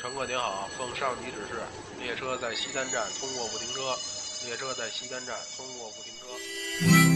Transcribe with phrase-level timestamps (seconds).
[0.00, 1.60] 乘客您好，奉上级指示，
[1.98, 3.94] 列车在西单站通过不停车。
[4.46, 7.09] 列车在西单站通过不停车。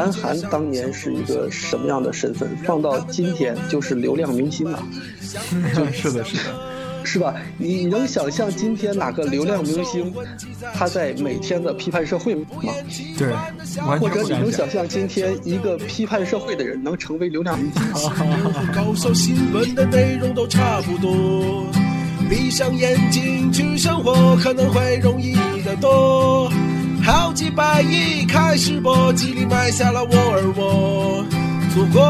[0.00, 2.48] 韩寒当年是一个什么样的身份？
[2.64, 4.82] 放到今天就是流量明星了。
[5.92, 6.54] 是的，是的，
[7.04, 7.34] 是吧？
[7.58, 10.12] 你能想象今天哪个流量明星
[10.74, 12.46] 他在每天的批判社会吗？
[13.18, 13.28] 对，
[13.98, 18.72] 或者你能想象今天一个批判社会的人能成为流量明星吗？
[18.74, 21.64] 高手新闻的内容都差不多，
[22.28, 26.50] 闭上眼睛去生活，可能会容易得多。
[27.10, 31.24] 好几百亿开始搏击里埋下了沃尔沃。
[31.74, 32.00] 祖国，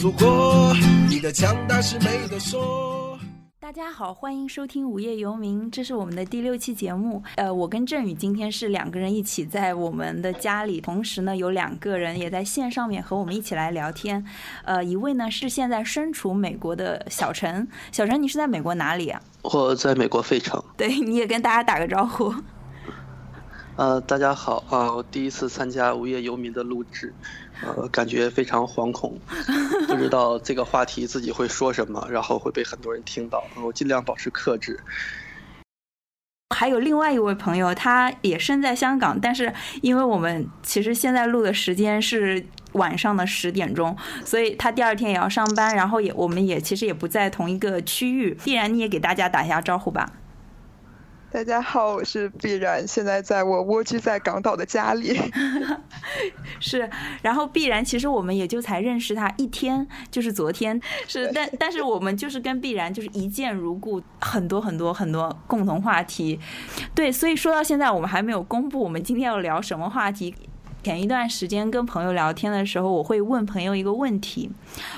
[0.00, 0.72] 祖国，
[1.08, 3.18] 你的强大是没得说。
[3.58, 7.20] 大家好，欢迎收听《午夜游民》，这是我们的第六期节目。
[7.34, 14.24] 呃，我跟振宇今天是两个人一起在我们的家里，同时呢有两个人也在线上面和我们一起来聊天。
[14.64, 19.20] 呃，一位呢是现在身处美国的小陈，小陈，你是在美国哪里啊？
[19.42, 20.62] 我在美国费城。
[20.76, 22.32] 对，你也跟大家打个招呼。
[23.76, 24.94] 呃，大家好啊！
[24.94, 27.12] 我第一次参加《无业游民》的录制，
[27.60, 29.18] 呃，感觉非常惶恐，
[29.88, 33.42] 不知道这个话题自己会说什么，然后会被很多人听到。
[33.60, 34.78] 我尽量保持克制。
[36.54, 39.52] 还有另外一位朋友，他也身在香港，但是
[39.82, 48.38] 因为我们其实现在录的时间是晚上的十点钟，所以他第二天也要上班，然后也我们也其实也不在同一个区域。
[48.44, 50.12] 必然你也给大家打一下招呼吧。
[51.34, 55.20] 大家好，我是必然，现在在我蜗居在港岛的家里。
[56.60, 56.88] 是，
[57.22, 60.80] 然后必然，其实我们也就才认识他一天，就是昨天。
[61.08, 66.38] 是，但但是我们就是跟必然就是一见如故，很多很多很多共同话题。
[66.94, 70.32] 对，所以说到现在，我们还没有公布我们今天要聊什么话题。
[70.84, 74.48] 前一段时间跟朋友聊天的时候，我会问朋友一个问题，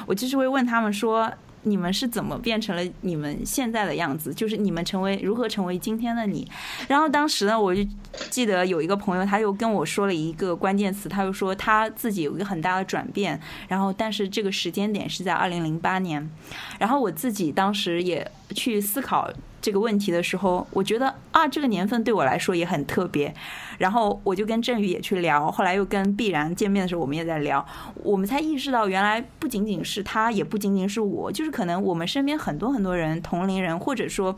[0.06, 1.32] 我就是会问他们说。
[1.66, 4.32] 你们是怎么变成了你们现在的样子？
[4.32, 6.48] 就是你们成为如何成为今天的你？
[6.86, 7.84] 然后当时呢，我就
[8.30, 13.40] 记得有一个朋友，他又跟我说了一个关键词，他又说他自己有一个很大的转变。
[13.66, 16.30] 然后，但是这个时间点是在二零零八年。
[16.78, 19.28] 然后我自己当时也去思考
[19.60, 23.34] 这个问题的时候，我觉得啊，这个年份对我来说也很特别。
[23.78, 27.64] 然后我就跟振宇也去聊，后来又跟必然见面的时候，我们也在聊，
[28.02, 34.36] 我们才意识到，原来不仅仅是他，也不仅仅是我，就是可能我们身边很多很多人，同龄人，或者说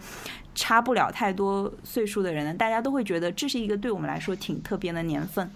[0.54, 5.50] 差不了太多岁数的人，大家都会觉得这是一个对我们来说挺特别的年份。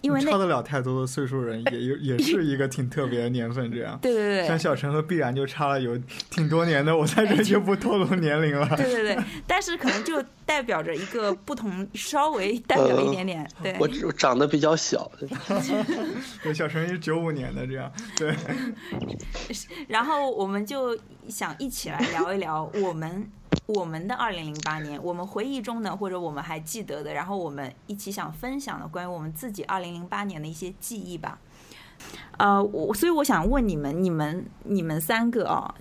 [0.00, 3.68] 因为差得了太多的岁数人，也有也是一个挺特别的年份。
[3.72, 5.98] 这样， 对对对，像小陈和必然就差了有
[6.30, 8.76] 挺多年的，我在这就不透露年龄了。
[8.76, 13.48] 对对对，但是可能就代表着一个不同，稍微代表一点点。
[13.62, 15.10] 对，我长得比较小。
[16.42, 18.34] 对，小陈是九五年的，这样对。
[19.88, 20.98] 然后我们就
[21.28, 23.30] 想一起来聊一聊我们。
[23.66, 31.38] 我们的二零零八年，我们回忆中的或者我们还记得的，然后我们一起想分享的关于我们自己二零零八年的一些记忆吧。
[32.38, 35.74] 呃，我所以我想问你们，你们你们三个啊，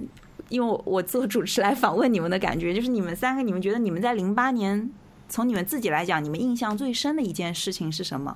[0.50, 4.90] 因为我我做主持来访问你们的感觉，就是你们三个，你们觉得你们在零八年，
[5.30, 8.36] 从你们自己来讲，你们印象最深的一件事情是什么？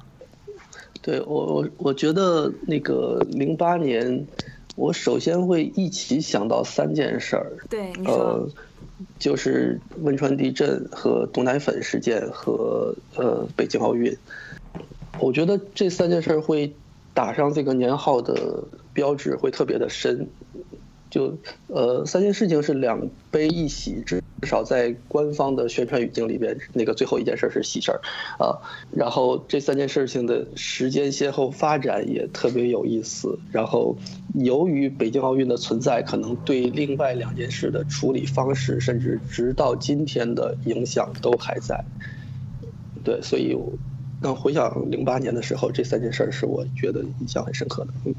[1.01, 4.25] 对我我我觉得那个零八年，
[4.75, 7.51] 我首先会一起想到三件事儿。
[7.69, 8.49] 对，你说。
[9.17, 14.15] 就是汶川地震和毒奶粉事件和呃北京奥运，
[15.19, 16.71] 我觉得这三件事会
[17.11, 18.63] 打上这个年号的
[18.93, 20.27] 标志，会特别的深。
[21.11, 27.99] 就呃三件事情是两悲一喜，至少在官方的宣传语境里边，那个最后一件事是喜事儿
[28.39, 28.57] 啊。
[28.91, 33.37] 然后这三件事情的时间先后发展也特别有意思。
[33.51, 33.97] 然后
[34.35, 41.83] 由于北京奥运的存在，可能对另外两件事的处理方式，甚至直到今天的影响都还在。
[43.03, 43.53] 对，所以
[44.21, 47.91] 当回想零八年的时候，这三件事是我觉得印象很深刻的。
[48.05, 48.15] 嗯，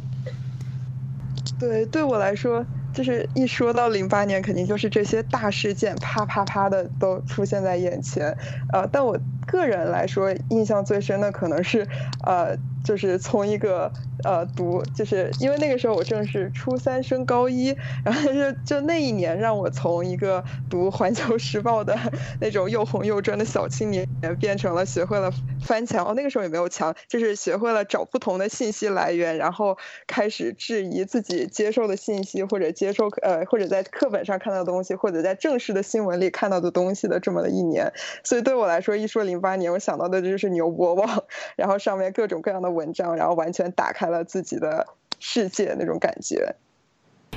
[1.59, 2.67] 对，对我来说。
[2.93, 8.37] 就是一说到零八年，肯定就是这些大事件啪啪啪的都出现在眼前，
[8.73, 11.89] 呃，但我个人来说，印象最深的可能是，
[12.27, 13.93] 呃，就是从一个
[14.25, 21.99] 呃读，就是因为那个时候我正是初三升高一，然后就就那一年让我从一个读《环球时报》的
[22.41, 24.07] 那种又红又专的小青年，
[24.39, 26.07] 变成了学会了翻墙。
[26.07, 37.93] 哦，那个时候也没有墙，就是学会了找不同的信息来源，然后开始质疑自己接受的信息，或者接受呃或者在课本上看到的东西，或者在正式的新闻里看到的东西的这么的一年。
[38.25, 41.25] 所以对我来说，一说零八年，我想到的就是牛博网，
[41.57, 44.87] 然后上面各种各样的文章，然后完全打开了自己的
[45.19, 46.55] 世界那种感觉。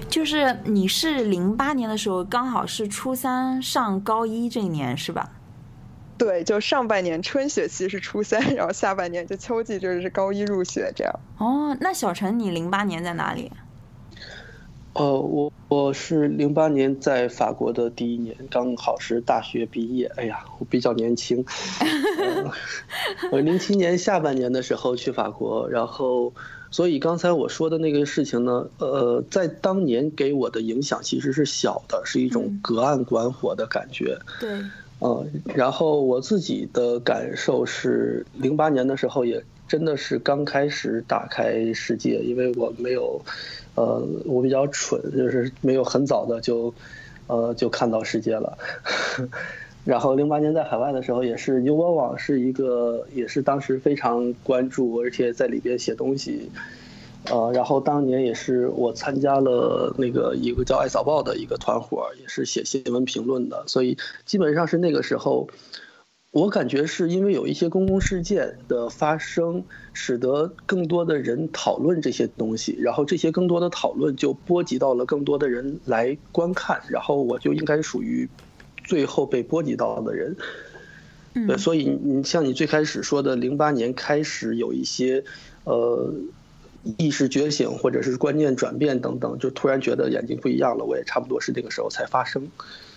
[0.10, 5.32] 就是你是零八年的时候，刚好是初三上高一这一年，是吧？
[6.18, 11.20] 对，就上半年春学期是初三， 然后下半年就秋季就是高一入学这样。
[11.38, 13.52] 哦，那小陈，你零八年在哪里？
[14.94, 20.10] 呃，我我是零八年在法国的第一年，刚好是大学毕业。
[20.16, 21.46] 哎呀，我比较年轻。
[23.32, 26.34] 我零七年下半年的时候去法国，然后，
[26.76, 34.20] 所以刚才我说的那个事情呢，呃，在当年给我的影响其实是小的，是一种隔岸观火的感觉。
[34.42, 34.50] 对。
[35.00, 43.22] 呃，然后我自己的感受是，零八年的时候也真的是刚开始打开世界，因为我没有。
[43.76, 46.74] 呃，我比较蠢，就是没有很早的就，
[47.28, 48.58] 呃，就看到世界了。
[49.86, 56.50] 然后零八年在海外的时候，也是牛博网是一个，也是当时非常关注，而且在里边写东西。
[57.32, 65.48] 呃，然后当年也是我参加了那个一个叫爱早报的一个团伙，也是写新闻评论的，所以基本上是那个时候。
[66.32, 78.28] 我感觉是因为有一些公共事件的发生，使得更多的人讨论这些东西，然后这些更多的讨论就波及到了更多的人来观看，然后我就应该属于
[78.86, 80.38] 最后被波及到的人。
[81.34, 85.26] 嗯，所以你像你最开始说的，零八年开始有一些
[85.66, 86.14] 呃
[86.98, 90.86] 意识觉醒或者是观念转变等等，就突然觉得眼睛不一样了。
[90.86, 92.48] 我也差不多是那个时候才发生。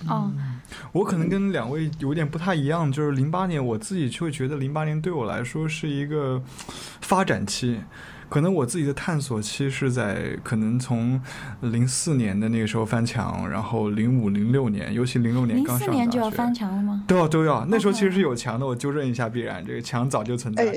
[0.09, 0.31] 哦，
[0.93, 6.41] 我可能跟两位有点不太一样，就是零八年我自己就会觉得零八年对我来说是一个
[7.01, 7.81] 发展期。
[8.29, 11.21] 可能我自己的探索期是在可能从
[11.61, 17.05] 零四年的那个时候翻墙，然后零五零六年，尤其零六年刚上大学，零四年就要翻墙了吗？
[17.07, 17.65] 都要都要。
[17.67, 20.77] 那时候其实是有墙的，我纠正一下，必然这个墙早就存在。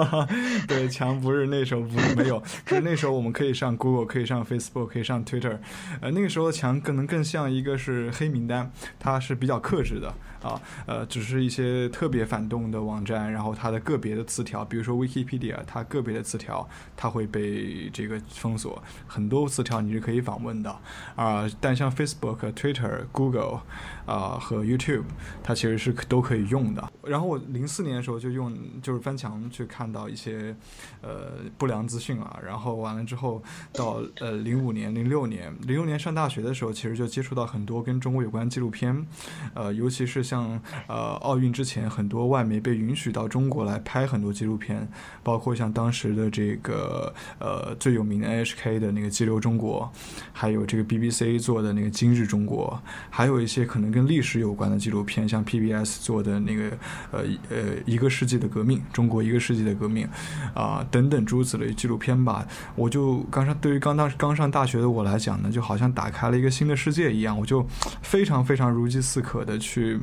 [0.68, 5.58] 对，墙不是那时候不是没有，可是那时候我们可以上 Google，可以上 Facebook，可以上 Twitter。
[6.00, 10.12] 呃，那个时候的墙可能更像一个是黑名单，它是比较克制的。
[10.42, 20.76] 啊，呃，只是一些特别反动的网站，然后它的个别的词条，比如说 Wikipedia，它个别的词条，它会被这个封锁，很多词条你是可以访问的，
[21.16, 23.60] 啊，但像 Facebook、Twitter、Google。
[24.06, 25.04] 啊，和 YouTube，
[25.42, 26.92] 它其实是都可以用的。
[27.04, 30.54] 然后我零四年的时候就用，就是翻墙去看到一些，
[31.00, 32.40] 呃，不良资讯了。
[32.44, 39.06] 然后完了之后，到呃零五年、零六年，零六年上大学的时候，其实就接触到很多跟中国有关纪录片，
[39.54, 44.88] 呃，尤其是像呃奥运之前，很多外媒被允许到中国来拍很多纪录片，
[45.22, 49.88] 包括像当时的这个呃最有名的 NHK 的那个《激流中国》，
[50.32, 53.91] 还有这个 BBC 做的那个《今日中国》，还有一些可能。
[53.92, 56.70] 跟历史有关的纪录片，像 PBS 做的那个
[57.10, 60.08] 呃呃一个世纪的革命，中国一个世纪的革命，
[60.54, 67.64] 啊等等诸此类纪录片吧，我就刚上对于刚当刚上大学的我来讲呢，就好像打开了一个新的世界一样，我就
[68.00, 70.00] 非常非常如饥似渴的去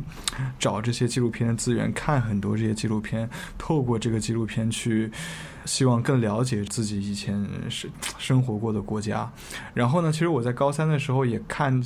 [0.59, 5.11] 找这些纪录片的资源，看很多这些纪录片，透过这个纪录片去。
[5.69, 9.31] 希望更了解自己以前生生活过的国家，
[9.75, 11.79] 然后呢，其实我在高三的时候也看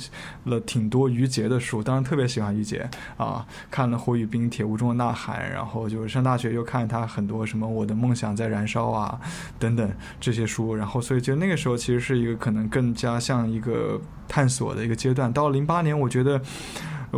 [0.44, 2.88] 了挺多于杰的书，当然特别喜欢于杰
[3.18, 9.20] 啊，看了火与冰《铁屋中的呐喊》，然后就是上大学又看他很多什么《我的梦想在燃烧》啊
[9.58, 15.30] 等等这些书，然后所以就那个时候其实是一个可能更加像一个探索的一个阶段。
[15.30, 16.40] 到零八年，我觉得。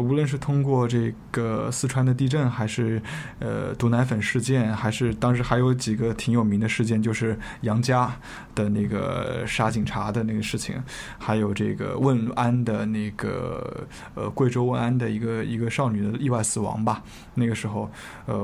[0.01, 3.01] 无论是通过这个四川的地震，还是
[3.39, 8.15] 呃毒奶粉事件，还是当时还有几个挺有名的事件，就是杨家
[8.55, 10.83] 的那个杀警察的那个事情，
[11.19, 17.03] 还有这个问安的那个呃贵州问安的一个一个少女的意外死亡吧。
[17.35, 17.91] 那个时候，
[18.27, 18.37] 呃，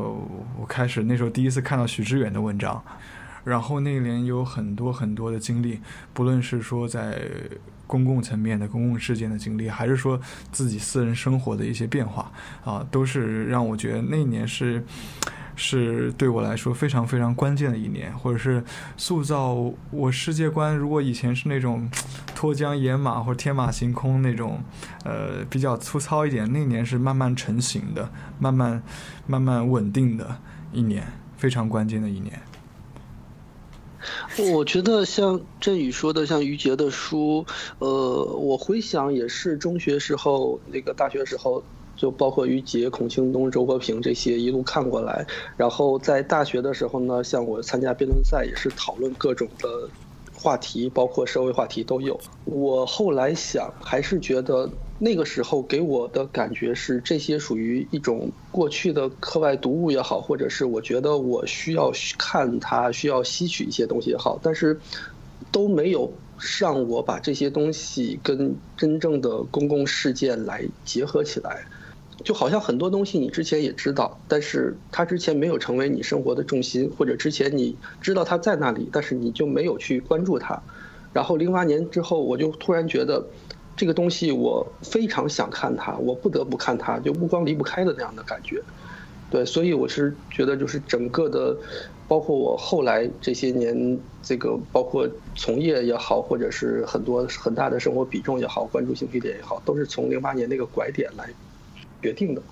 [0.59, 2.83] 我开始那时候第一次看到许知远的文章。
[3.45, 5.81] 然后那年有很多很多的经历，
[6.13, 7.29] 不论是说在
[7.87, 10.21] 公共层面的公共事件的经历，还是说
[10.51, 12.31] 自己私人生活的一些变化，
[12.65, 14.83] 啊，都是让我觉得那一年是
[15.55, 18.65] 是对我来说非常非常关键的一年，或者是
[18.97, 19.55] 塑造
[19.91, 20.75] 我世界观。
[20.75, 21.91] 如果以前是那种
[22.35, 24.63] 脱缰野马或者天马行空那种，
[25.05, 28.83] 呃，比较粗糙一点，那年是慢慢成型的，慢慢
[29.27, 30.39] 慢慢稳定的
[30.73, 31.05] 一年，
[31.37, 32.41] 非常关键的一年。
[34.39, 37.45] 我觉得像振宇说的，像于杰的书，
[37.79, 41.63] 呃，我回想也是中学时候、那个大学时候，
[41.97, 45.27] 就包括于杰、孔庆东、周国平这些一路看过来。
[45.57, 49.69] 然后在大学的时候呢，像我参加辩论赛也是讨论各种的
[50.43, 52.19] 话题，包括社会话题都有。
[52.45, 54.69] 我后来想，还是觉得。
[55.05, 64.79] 那个时候给我的感觉是，这些属于一种过去的课外读物也好，或者是我觉得我需要看它，需要吸取一些东西也好，但是
[65.51, 66.13] 都没有
[66.61, 71.65] 让我把这些东西跟真正的公共事件来结合起来。
[72.23, 80.63] 就好像很多东西你之前也知道，但是它之前没有成为你生活的重心，或者之前你知道它在那里，但是你就没有去关注它。
[81.13, 83.25] 然后零八年之后，我就突然觉得。
[83.75, 88.63] 这个东西我非常想看它，我不得不看它，就目光离不开的那样的感觉。
[89.31, 91.57] 对，所以我是觉得，就是整个的，
[92.07, 101.31] 包括我后来这些年，这个包括从业也好，或者是很多很大的生活比重也好，关注性比点也好，都是从零八年那个拐点来
[102.03, 102.43] 决定的。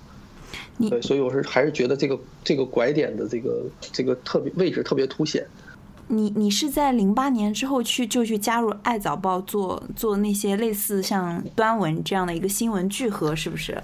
[0.89, 5.45] 对，所以我是还是觉得这个这个拐点的这个这个特别位置特别凸显。
[6.07, 13.81] 你你是在零八年之后去就去加入爱早报做做那些类似像端文这样的一个新闻聚合是不是？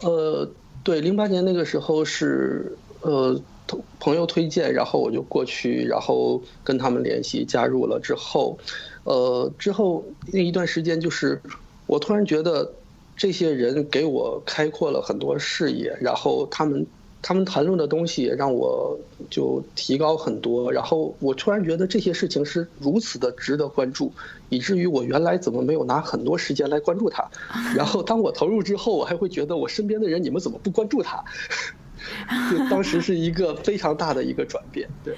[0.00, 0.48] 呃，
[0.82, 3.38] 对，零八年那个时候是呃
[3.98, 8.56] 朋友推荐，然后我就过去，然后跟他们联系加入了之后，
[9.04, 11.38] 呃之后那一段时间就是
[11.86, 12.72] 我突然觉得
[13.18, 16.86] 这些人给我开阔了很多视野，然后他们。
[17.20, 18.96] 他们谈论的东西让我
[19.28, 24.12] 就提高很多，然后我突然觉得这些事情是如此的值得关注，
[24.50, 27.28] 以至于我原来怎么没有拿很多时间来关注它？
[27.74, 31.24] 然后当我投入之后，我还会觉得我身边的人你们怎么不关注它？
[32.52, 35.16] 就当时是一个非常大的一个转变，对。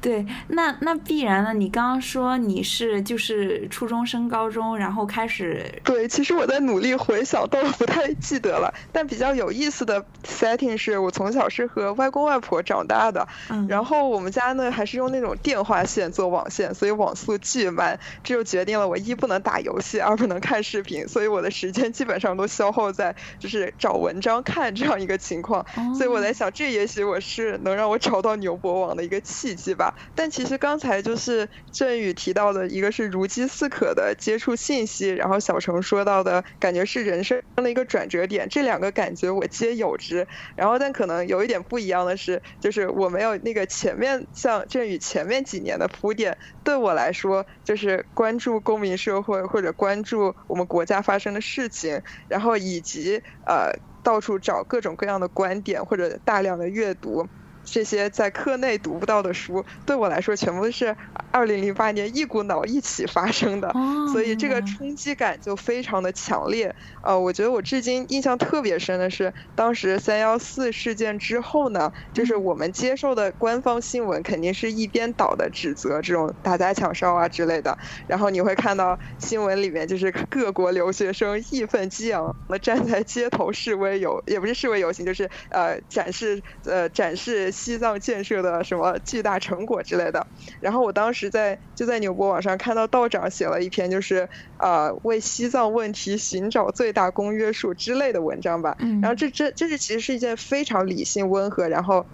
[0.00, 1.52] 对，那那必然呢？
[1.52, 8.72] 你刚刚说你是就是初中升高中，然后开始对，其实我在努力回想，都不太记得了。
[8.92, 25.66] 但比较有意思的 setting 是我从小是和外公外婆长大的，嗯然后我们家呢还是用那种电话线做网线，所以网速巨慢，这就决定了我一不能打游戏，二不能看视频，所以我的时间基本上都消耗在就是找文章看这样一个情况。
[25.94, 29.89] 所以我在想，这也许我是能让我找到牛博网的一个契机吧。
[30.14, 40.26] 但其实刚才就是振宇提到的一个是如饥似渴的接触信息，然后小程说到的感觉是人生的一个转折点，这两个感觉我皆有之。
[40.56, 57.26] 然后但可能有一点不一样的是，就是我没有那个前面像振宇前面几年的铺垫，对我来说就是关注公民社会或者关注我们国家发生的事情，然后以及呃到处找各种各样的观点或者大量的阅读。
[57.64, 60.96] 这些在课内读不到的书，对我来说全部都是
[61.30, 63.72] 二零零八年一股脑一起发生的，
[64.12, 66.74] 所以这个冲击感就非常的强烈。
[67.02, 87.52] 呃，我觉得我至今印象特别深的是，当时三幺四事件之后呢，就是我们接受的官方新闻肯定是一边倒的指责这种打砸抢烧啊之类的，然后你会看到新闻里面就是各国留学生义愤激昂的站在街头示威游，也不是示威游行，就是呃展示呃展示。
[87.60, 90.26] 西藏建设的什么巨大成果之类的，
[90.60, 102.06] 然后我当时在就在纽博网上看到道长写了一篇，就是呃为西藏问题寻找最大公约数之类的文章吧，然后这这这是其实是一件非常理性温和，然后。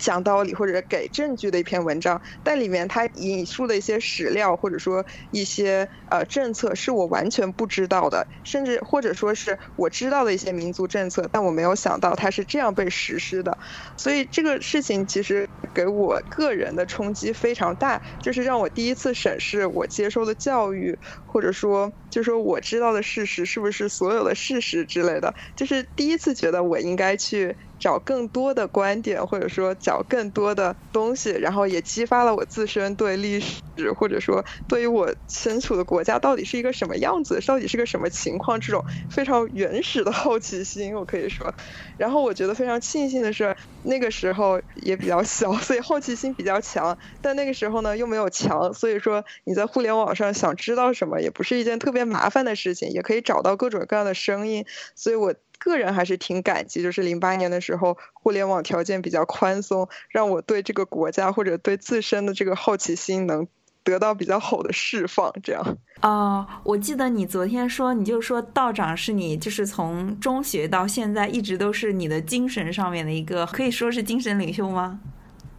[0.00, 13.56] 讲道理或者给证据的一篇文章，但里面他引述的一些史料或者说一些呃政策是我完全不知道的，甚至或者说是我知道的一些民族政策，但我没有想到它是这样被实施的，
[13.96, 27.56] 所以这个事情其实给我个人的冲击非常大，就是让我第一次审视我接受的教育，或者说就说我知道的事实是不是所有的事实之类的，就是第一次觉得我应该去。
[27.80, 41.54] 找更多的观点，或者说找更多的东西，然后也激发了我自身对历史，或者说对于我身处的国家到底是一个什么样子，到底是个什么情况，这种非常原始的好奇心，我可以说。
[41.96, 46.98] 然后我觉得非常庆幸的是，那个时候也比较小，所以好奇心比较强。
[47.22, 54.64] 但那个时候呢，又没有墙，所以说你在互联网上想知道什么，也不是一件特别麻烦的事情，也可以找到各种各样的声音。
[54.94, 55.34] 所以我。
[55.62, 63.46] 个人还是挺感激，就是零八年的时候，互联网条件比较宽松，让我对这个国家或者对自身的这个好奇心能
[63.84, 65.30] 得到比较好的释放。
[65.42, 74.98] 这样哦，我记得你昨天说，你就说道长是你，就是从中学到现在一直都是你的精神上面的一个，可以说是精神领袖吗？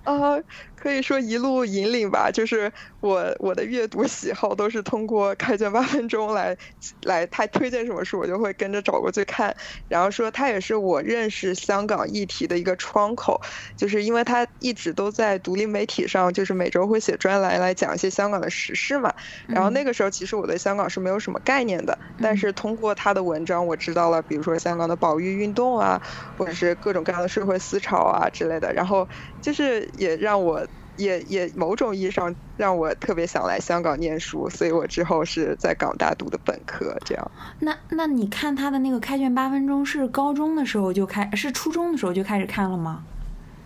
[0.03, 0.35] 啊，
[0.81, 2.71] 可以说一路引领吧，就是
[3.01, 6.57] 我我的阅读喜好都是通过开卷八分钟来
[7.03, 9.55] 来，他推荐什么书我就会跟着找过去看。
[9.87, 13.39] 然后说他也是我认识香港议题的一个窗口，
[13.77, 19.13] 就是因为他一直都在独立媒体上，就是每周会写专栏来讲一些香港的时事嘛。
[19.47, 26.01] 然后那个时候其实我对香港是没有什么概念的，但是通过他的文章我知道了，比如说香港的保育运动啊，
[26.39, 28.73] 或者是各种各样的社会思潮啊之类的。
[28.73, 29.07] 然后
[29.43, 30.65] 就是也让我。
[31.01, 36.95] 也也某种意义上让我特别想来香港念书，所以我之后是在港大读的本科。
[37.03, 43.03] 这样，那那你看他的那个开卷八分钟是高中的时候就开，是初中的时候就开始看了吗？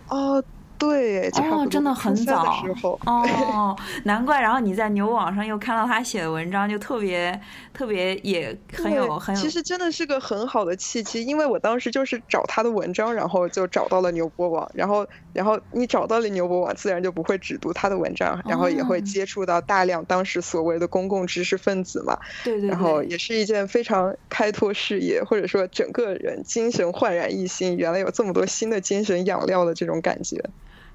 [0.08, 0.42] 哦。
[0.78, 2.64] 对，哦，真的很早
[3.06, 4.40] 哦，难怪。
[4.40, 7.40] 然后你在牛网上又看到他写的文章，就特别
[7.72, 9.40] 特别也很有很有。
[9.40, 22.18] 其实真的是个很好的契机，因为我当时就是找他的文章，然后就找到了牛博网，然后然后你找到了牛博网，自然就不会只读他的文章，然后也会接触到大量当时所谓的公共知识分子嘛。
[22.44, 22.68] 对对。
[22.68, 30.44] 然后也是一件非常开拓视野，或者说整个人精神焕然一新，原来有这么多新的精神养料的这种感觉。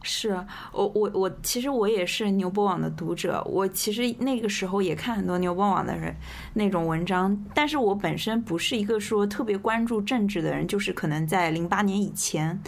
[0.01, 6.15] 是我我我其实我也是牛博网的读者，我其实那个时候也看很多牛博网的人
[6.53, 12.61] 那种文章，但是我本身不是一个说特别关注政治的人，就是可能在零八年以前，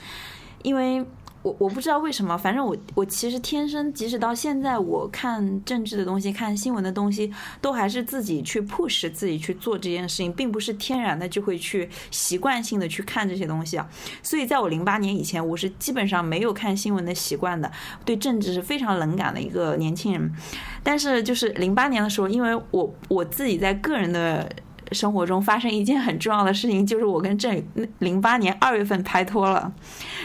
[0.61, 1.05] 因为。
[1.43, 7.31] 我我不知道为什么，反正我我其实天生，即使到现在，我看政治的东西、看新闻的东西，
[7.61, 13.87] 都还是自己去 push 自己去做这件事情，并不是天然的就会去习惯性的去看这些东西啊。
[14.23, 17.69] 所以在我零八年以前，我是基本上没有看新闻的习惯的，
[18.05, 20.33] 对政治是非常冷感的一个年轻人。
[20.81, 24.49] 但是就是零八年的时候，因为我我自己在个人的。
[24.91, 27.63] 生活中发生一件很重要的事情，就是我跟郑宇
[27.99, 29.71] 零八年二月份拍拖了。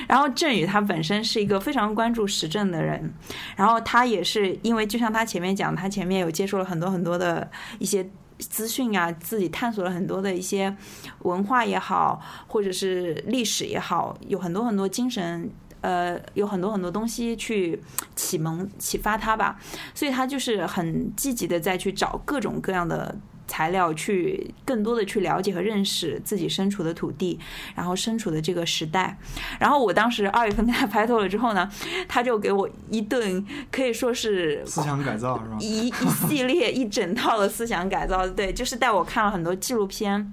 [0.07, 3.13] 然后郑宇他本身是一个非常关注时政的人，
[3.57, 7.49] 然后他也是因为就像他前面讲，他前面有接触了很多很多的
[7.79, 10.75] 一些资讯啊，自己探索了很多的一些
[11.21, 15.51] 文化也好，或者是历史也好，有很多很多精神
[15.81, 17.81] 呃，有很多很多东西去
[18.17, 19.59] 启蒙启发他吧，
[19.95, 23.15] 所以他就是很积极的在去找各种各样的。
[23.49, 27.41] 材料去更多的去了解和认识自己身处的土地，
[27.75, 29.19] 然后身处的这个时代。
[29.59, 31.69] 然后我当时二月份跟他拍拖了之后呢，
[32.07, 35.57] 他就给我一顿可以说是思想改造，是吧？
[35.59, 35.93] 一一
[36.29, 40.33] 系列一整套的思想改造，对，就是带我看了很多纪录片。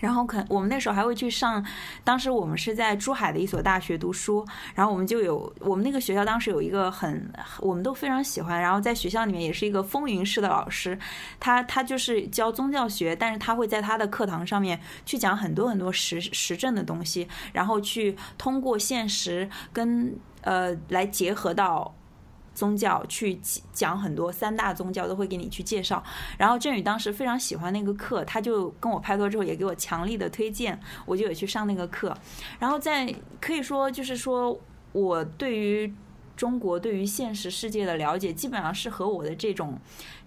[0.00, 1.64] 然后可我们那时候还会去上，
[2.04, 7.30] 当时我们是在珠海的一所大学读书，然后我们就有我们那个学校当时有一个很
[7.60, 10.98] 我们都非常喜欢，然后在学校里面也是一个风云式的老师，
[11.40, 21.94] 他他就是教宗教学，但是他会在他的课堂上面去讲很多很多实实证的东西，然后去通过现实跟呃来结合到。
[22.58, 23.38] 宗教去
[23.72, 26.02] 讲很多三大宗教都会给你去介绍，
[26.36, 32.12] 然后振宇当时非常喜欢那个课，他就跟我拍拖之后也给我强力的推荐，我就有去上那个课，
[32.58, 34.58] 然后在可以说就是说
[34.92, 35.94] 我对于。
[36.38, 39.76] 中国对于现实世界的了解，基本上是和我的这种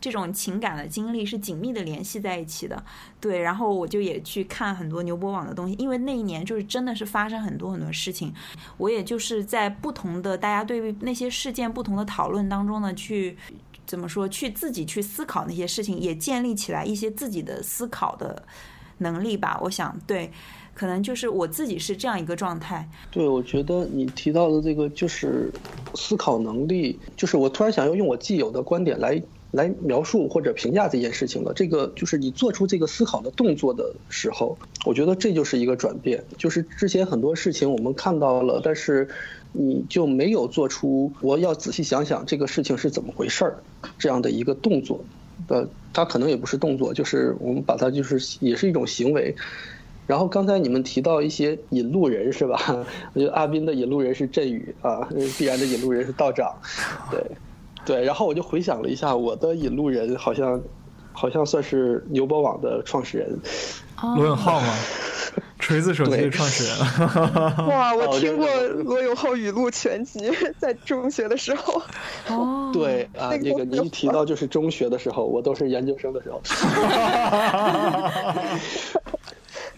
[0.01, 2.83] 这种情感的经历是紧密的联系在一起的。
[3.21, 8.33] 对，然后我就也去看很多牛博网的东西，因为那一年就是真的是发生很多很多事情。
[8.77, 13.37] 我也就是在不同的大家对于那些事件不同的讨论当中呢，去
[13.85, 18.43] 怎么说，去自己去思考那些事情，也建立起来一些自己的思考的
[18.97, 19.57] 能力吧。
[19.61, 20.29] 我想，对。
[20.73, 22.89] 可能就是我自己是这样一个状态。
[23.11, 25.51] 对，我觉得你提到的这个就是
[25.95, 31.53] 思考能力，就是我突然想要用我既有的观点来来描述或者评价这件事情了。
[31.53, 36.23] 这个就是你做出这个思考的动作的时候，我觉得这就是一个转变。
[36.37, 39.07] 就是之前很多事情我们看到了，但是
[39.51, 43.57] 你就没有做出我要仔细想想这个事情是怎么回事儿
[43.99, 45.03] 这样的一个动作。
[45.47, 49.35] 呃，它可能也不是动作，就是我们把它就是也是一种行为。
[50.07, 52.59] 然后刚才你们提到一些引路人是吧？
[53.13, 56.53] 我觉得阿斌的引路人是振宇啊，必然的引路人是道长，
[57.09, 57.23] 对，
[57.85, 58.03] 对。
[58.03, 60.59] 然后我就回想了一下，我的引路人好像
[61.13, 63.39] 好像算是牛博网的创始人
[64.15, 64.73] 罗永浩吗？
[65.59, 66.75] 锤子手机的创始人。
[67.67, 68.47] 哇，我听过
[68.83, 71.81] 罗永浩语录全集，在中学的时候。
[72.27, 72.71] 哦。
[72.73, 76.41] 对啊，那个你一提到就是中学的时候，我都是研究生的时候。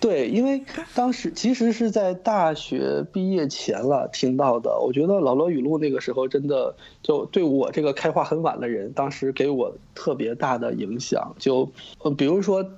[0.03, 0.61] 对，因为
[0.93, 4.77] 当时其实是在大学毕业前了听到的。
[4.81, 11.33] 我觉得老罗语录那个时候真的就对我这个开化很晚的人，当时给我特别大的影响。
[11.39, 12.69] 就呃，比如说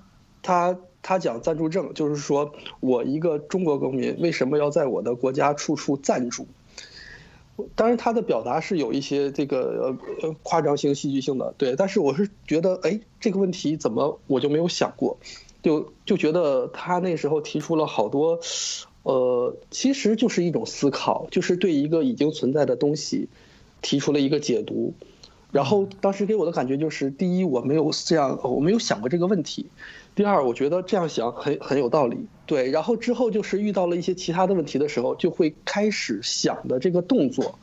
[0.43, 6.45] 他他讲暂住证，就是说我一个中国公民为什么要在我的国家处处暂住？
[7.73, 11.75] 当然他的表达是有一些这个呃呃夸张性、戏剧性的，对。
[11.75, 15.17] 但是我是觉得，哎，这个问题怎么我就没有想过，
[15.65, 18.39] 就就觉得他那时候提出了好多，
[19.01, 23.30] 呃，其实就是一种思考，就是对一个已经存在的东西
[23.82, 24.93] 提出了一个解读。
[25.51, 29.65] 然后当时给我的感觉就是，第一，我没有这样，我没有想过这个问题；
[30.13, 32.28] 第二，我觉得这样想很很有道理。
[32.45, 37.58] 对，然后之后就是遇到了一些其他的问题的时候，就会开始想的这个动作，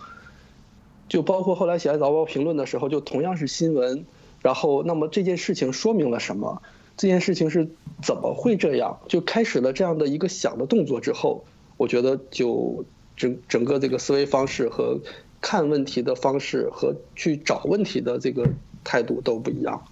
[1.09, 4.05] 就包括后来写早报评论的时候，就同样是新闻。
[4.41, 6.61] 然后，那么这件事情说明了什么？
[7.03, 7.69] 这件事情是
[8.01, 9.01] 怎么会这样？
[9.09, 11.45] 就开始了这样的一个想的动作之后，
[11.77, 12.85] 我觉得就
[13.17, 15.01] 整整个这个思维方式和。
[15.45, 18.49] 看问题的方式和去找问题的这个
[18.85, 19.83] 态度都不一样。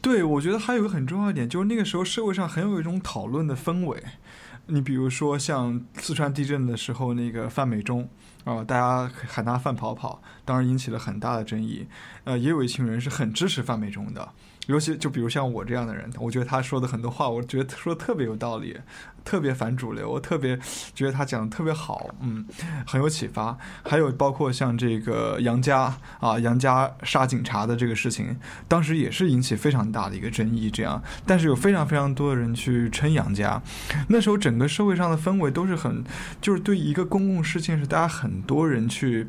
[0.00, 4.02] 对，我觉得还有一个很重要一点，就是那个时候社会上很有一种讨论的氛围。
[4.68, 8.08] 你比如说像四川地震的时候，那个范美忠
[8.44, 11.86] 啊，大家喊他范跑跑，当然引起了很大的争议。
[12.24, 14.26] 呃，也有一群人是很支持范美忠的。
[14.70, 18.78] 尤其就比如像我这样的人，我觉得他说的很多话，我觉得说的特别有道理，
[19.24, 20.58] 特别反主流，我特别
[20.94, 22.44] 觉得他讲的特别好，嗯，
[22.86, 23.56] 很有启发。
[23.82, 30.70] 还有包括像这个杨家啊，杨家杀警察的这个事情，当时也是引起非常大的一个争议。
[30.70, 33.60] 这样，但是有非常非常多的人去称杨家。
[34.08, 36.04] 那时候整个社会上的氛围都是很，
[36.40, 39.26] 就是对一个公共事件是大家很多人去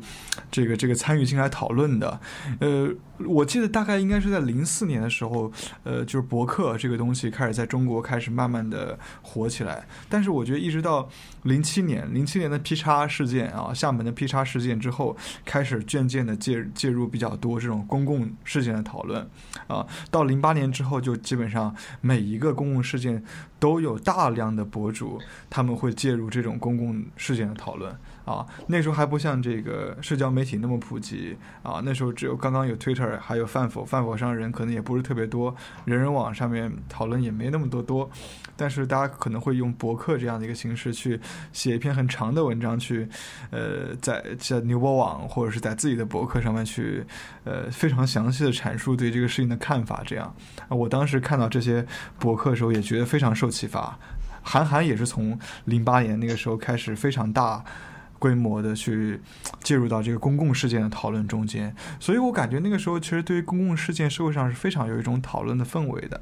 [0.50, 2.20] 这个这个参与进来讨论的，
[2.60, 2.90] 呃。
[3.24, 5.52] 我记得大概应该是在零四年的时候，
[5.84, 11.08] 呃，就是博客这个东西开始在中国开始慢慢的火起来但是我觉得一直到
[11.44, 19.28] 零七年，零七年的 P 叉事件啊，厦门的 P 叉事件之后，开始渐渐的介介入比较多这种公共事件的讨论，
[19.66, 23.22] 啊，到零八年之后就基本上每一个公共事件
[23.58, 27.96] 都有大量的博主他们会介入这种公共事件的讨论。
[28.24, 35.54] 啊，那时候还不像这个社交媒体那么普及啊，那时候只有刚刚有 Twitter，还有饭否，饭否上人可能也不是特别多，
[35.84, 38.08] 人人网上面讨论也没那么多多，
[38.56, 41.20] 但是大家可能会用博客这样的一个形式去
[41.52, 43.08] 写一篇很长的文章，去
[43.50, 47.04] 呃在在牛博网或者是在自己的博客上面去
[47.42, 50.32] 呃非常详细的阐述对这个事情的看法，这样
[50.68, 51.84] 啊，我当时看到这些
[52.20, 53.98] 博客的时候也觉得非常受启发，
[54.42, 57.64] 韩寒也是从零八年那个时候开始非常大。
[58.22, 59.20] 规模的去
[59.64, 66.20] 介入到这个公共事件的讨论中间，所以我感觉那个时候其实对于公共事件，社会上是非常有一种讨论的氛围的，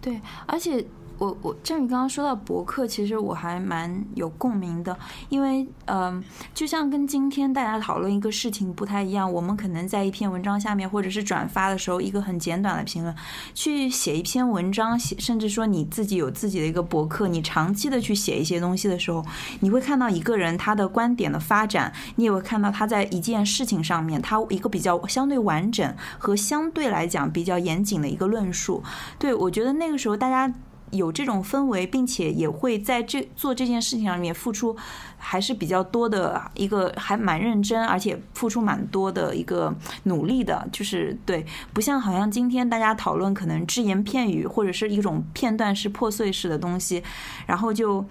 [0.00, 0.86] 对，而且。
[1.18, 4.96] 我我正宇刚刚说到博客，其实我还蛮有共鸣的，
[5.28, 13.14] 因为嗯，就像跟今天大家讨论一个事情不太一样，我们可能在一篇文章下面或者是转发的时候，一个很简短的评论，
[13.54, 19.24] 去写一篇文章，写甚至说你自己有自己的一个博客，你长期的去写一些东西的时候，
[19.60, 28.82] 你会看到一个人他的观点的发展，你也会看到他在一件事情上面他一个比较相对完整和相对来讲比较严谨的一个论述。
[29.18, 30.52] 对我觉得那个时候大家。
[30.96, 34.76] 有这种氛围，并且也会在这做这件事情上面付出，
[35.16, 40.66] 还是比较多的一个，还蛮认真，而且付出蛮多的一个努力的。
[40.72, 47.02] 就是对，不像好像今天大家讨论可能只言片语或者是一种片段式、破碎式的东西，
[47.46, 48.04] 然后就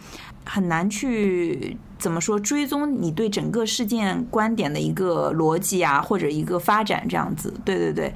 [0.45, 7.53] 很难去怎么说追踪你对整个事件观点的一个逻辑啊，或者一个发展这样子。
[7.65, 8.13] 对对对。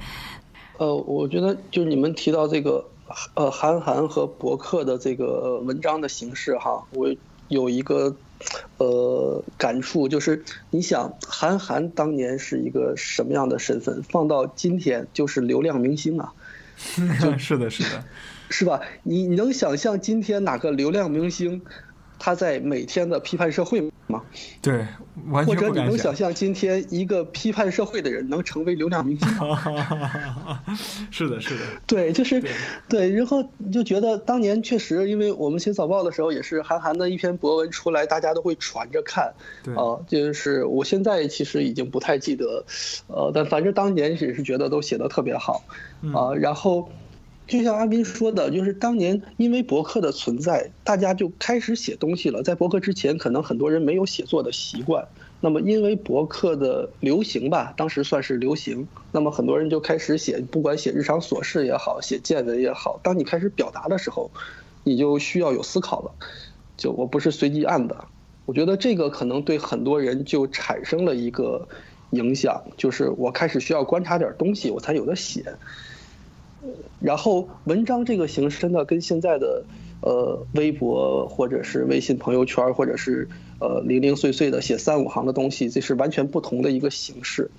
[0.78, 2.84] 呃，我觉得就是你们提到这个。
[3.34, 7.14] 呃，韩寒和博客的这个文章的形式哈，我
[7.48, 8.14] 有一个
[8.78, 16.32] 呃感触，就是你想韩寒当年是一个什么样的身份，放到今天就是流量明星啊，
[17.36, 18.04] 是的，是的，
[18.48, 18.80] 是吧？
[19.02, 21.62] 你你能想象今天哪个流量明星？
[22.20, 24.22] 他在每天的批判社会吗？
[24.60, 24.86] 对，
[25.30, 30.62] 完全或者你能想象今天一个批判社会的人能成为流量明星吗？
[31.10, 31.60] 是的，是的。
[31.86, 32.44] 对，就是
[32.90, 39.32] 对，然后你就觉得当年确实，因为我们写早报的时候，也是韩寒的一篇博文出来，大家都会传着看。
[39.64, 42.62] 对啊，就是我现在其实已经不太记得，
[43.06, 45.64] 呃，但反正当年也是觉得都写的特别好
[46.14, 46.90] 啊，然后。
[47.50, 52.44] 就像阿斌说的，就是当年因为博客的存在，大家就开始写东西了。
[52.44, 55.08] 在博客之前，可能很多人没有写作的习惯。
[55.40, 63.00] 那么因为博客的流行吧，当时算是流行，那么很多人就开始写，不管写日常琐事也好，写见闻也好。
[63.02, 64.30] 当你开始表达的时候，
[64.84, 66.12] 你就需要有思考了。
[66.76, 68.04] 就我不是随机按的，
[68.46, 71.66] 我觉得这个可能对很多人就产生了一个
[72.10, 75.56] 影响，就是我开始需要观察点东西，我才有的写。
[77.00, 79.64] 然后文章这个形式真的跟现在的
[80.02, 83.28] 呃微博或者是微信朋友圈，或者是
[83.60, 87.50] 呃零零碎碎的写三五行的东西，这是完全不同的一个形式。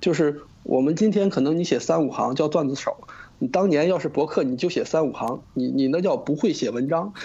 [0.00, 2.96] 就是我们今天可能你写三五行叫段子手，
[3.38, 7.12] 你当年要是博客你就写三五行，你你那叫不会写文章。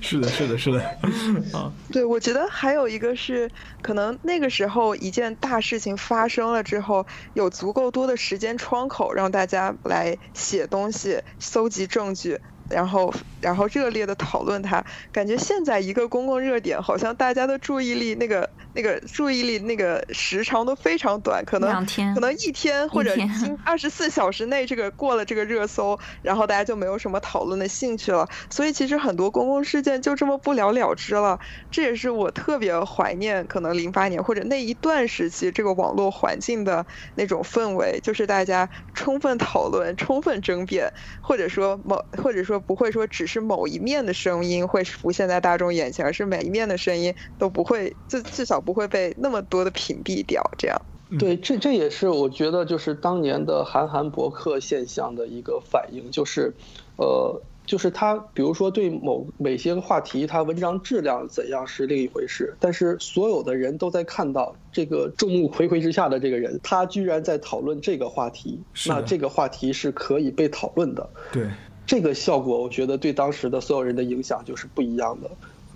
[0.00, 0.80] 是的，是的，是的，
[1.56, 3.50] 啊，对，我觉得还有一个是，
[3.82, 12.40] 可能那个时候一件大事情发生了之后，有足够多的时间窗口让大家来写东西、搜集证据。
[12.70, 23.14] 然后，然后热烈的讨论它，感觉现在一个公共热点，好像大家的注意力那个那个注意力那个时长都非常短，可能两天，可能一天或者
[23.64, 28.28] 二十四小时内，这个过了这个热搜，然后大家就没有什么讨论的兴趣了。
[28.48, 31.38] 所以其实很多公共事件就这么不了了之了。
[31.70, 42.53] 这也是我特别怀念，可能零八年或者那一段时期这个网络环境的那种氛围，就是大家充分讨论、充分争辩，或者说某或者说。
[42.58, 50.42] 不会说只是某一面的声音会浮现在大众眼前，而是每一面的声音都不会，至至少不会被那么多的屏蔽掉。
[50.58, 50.80] 这样，
[51.18, 56.52] 对，这这也是我觉得就是当年的韩寒博客现象的一个反应，就是，
[56.96, 71.08] 呃，就是他比如说对某某些个话题，他文章质量怎样是另一回事，但是所有的人都在看到这个众目睽睽之下的这个人，他居然在讨论这个话题，那这个话题是可以被讨论的。
[71.32, 71.48] 对。
[71.86, 75.30] 这个效果，我觉得对当时的所有人的影响就是不一样的，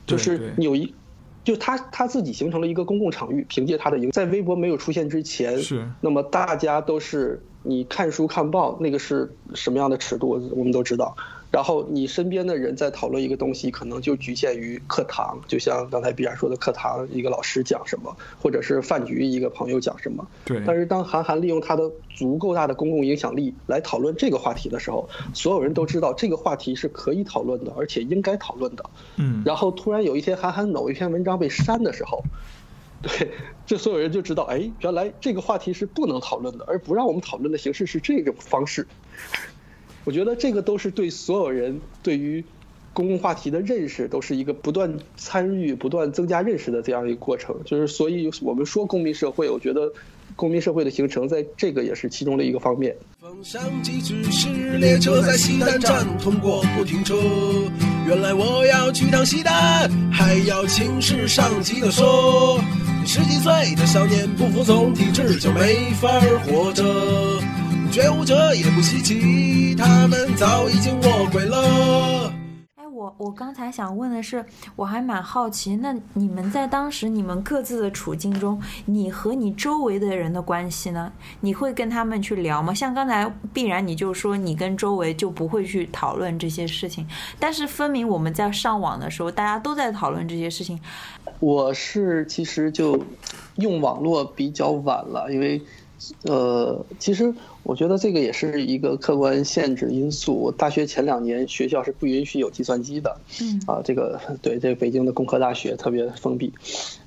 [0.07, 0.95] 就是有一，
[1.45, 11.17] 就他他自己形成了一个公共场域，凭借他的影，在微博没有出现之前，是，那么大家都是你看书看报，那个是什么样的尺度，我们都知道。
[11.51, 20.27] 然后你身边的人在讨论一个东西，可能就局限于课堂，就像刚才必然说的，课堂一个老师讲什么，或者是饭局一个朋友讲什么。
[20.45, 20.63] 对。
[20.67, 28.85] 但是当韩寒利用他的足够大的公共影响力来讨论这个话题的时候，所有人都知道这个话题是可以讨论的，而且应该讨论的。
[29.17, 29.43] 嗯。
[29.45, 32.23] 然后突然有一天韩寒某一篇文章被删的时候，
[33.01, 33.31] 对，
[33.65, 38.87] 这所有人就知道，哎，原来这个话题是不能讨论的，而不让我们讨论的形式是这种方式。
[40.05, 42.45] 我觉得这个都是对所有人对于
[42.95, 47.55] 公共话题的认识，都是一个不断参与、不断增加认识的这样一个过程。
[47.65, 49.93] 就是所以我们说公民社会，我觉得
[50.35, 52.97] 公民社会的形成，在这个也是其中的一个方面。
[53.21, 57.15] 风向机指示列车在西单站通过不停车，
[58.07, 62.59] 原来我要去趟西单，还要请示上级的说，
[63.07, 66.09] 十几岁的少年不服从体制就没法
[66.47, 66.83] 活着。
[68.01, 72.33] 觉悟者也不稀奇，他们早已经卧轨了。
[72.77, 81.13] 哎，我我刚才想问的是，我还蛮好奇，那你们在当时你们各自的处境中，你和你周围的人的关系呢？
[81.41, 82.73] 你会跟他们去聊吗？
[82.73, 87.05] 像刚才必然你就说你跟周围就不会去讨论这些事情，
[87.41, 90.79] 但是分明我们在上网的时候，大家都在讨论这些事情。
[91.41, 92.97] 我是其实就
[93.57, 95.61] 用网络比较晚了，因为。
[96.23, 97.35] 呃，其实
[97.65, 100.53] 我觉得这个也是一个客观限制因素。
[100.53, 106.53] 大学前两年学校是不允许有计算机的，嗯，啊，这个对，这北京的工科大学特别封闭。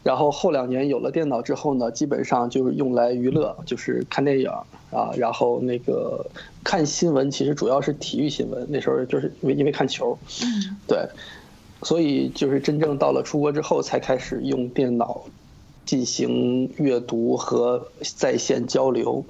[0.03, 4.49] 然后后两年有了电脑之后呢，基本上就是用来娱乐，就是看电影
[4.91, 6.25] 啊，然后那个
[6.63, 8.67] 看新闻，其实主要是体育新闻。
[8.69, 11.07] 那时候就是因为因为看球，嗯，对，
[11.83, 15.23] 所以就是真正到了出国之后才开始用电脑。
[15.91, 19.25] 进行阅读和在线交流，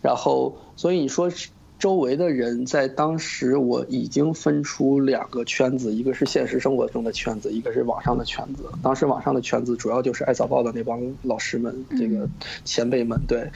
[0.00, 1.30] 然后，所以你说
[1.78, 8.62] 周围的人在当时，我已经分出两个圈子，一个是现实生活中的圈子，一个是网上的圈子。
[8.82, 12.26] 当时网上的圈子主要就是爱早报的那帮老师们，这个
[12.64, 13.50] 前辈们，对。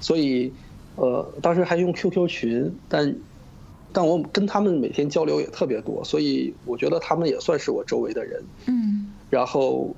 [0.00, 0.52] 所以，
[0.96, 3.14] 呃，当时还用 QQ 群，但
[3.92, 8.42] 但我跟他们每天交流也特别多，所以我觉得他们也算是我周围的人。
[8.66, 9.12] 嗯。
[9.30, 9.94] 然后。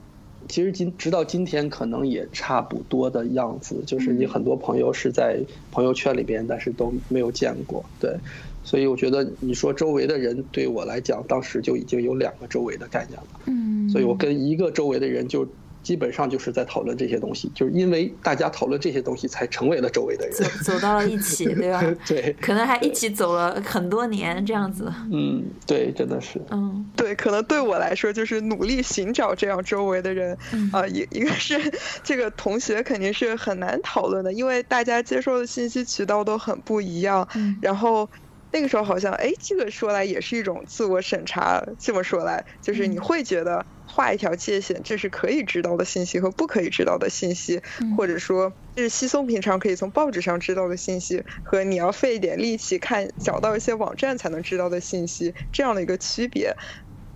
[0.49, 8.19] 其实今直到今天，可能也差不多的样子，就是你很多朋友是在朋友圈里边，但是都没有见过，对，
[8.63, 15.49] 所以我觉得你说周围的人对我来讲，当时就已经有两个周围的概念了，嗯，所以我跟一个周围的人就。
[15.83, 21.83] 基本上就是在讨论这些东西，就是因为大家讨论这些东西，才成为了周围的人，走走到了一起，对吧？
[22.07, 24.93] 对，可能还一起走了很多年这样子。
[25.11, 26.41] 嗯，对，真的是。
[26.51, 30.37] 嗯，对，可能对我来说就是努力寻找这样周围的人
[30.73, 31.59] 啊，一一个是
[32.03, 37.27] 这个同学肯定是很难讨论的，因为大家接收的信息渠道都很不一样，
[37.61, 38.09] 然后。
[38.55, 41.65] 那个时候好像，哎，这个说来也是一种自我审查。
[41.79, 47.61] 这么说来，就是你会觉得画一条界限，这是可以知道的信息和不可以知道的信息，
[47.97, 56.57] 或者说这是稀松平常可以从报纸上知道的信息，和你要费一点力气看找到一些网站才能知道的信息这样的一个区别。